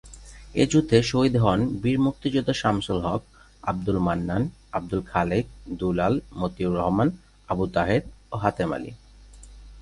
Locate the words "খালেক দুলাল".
5.11-6.13